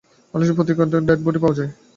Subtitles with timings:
[0.33, 1.79] বাংলাদেশে প্রতি দিন কয়টা ডেড বডি পাওয়া যায় জানেন?